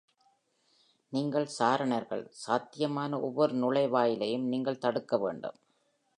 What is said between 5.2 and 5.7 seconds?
வேண்டும்.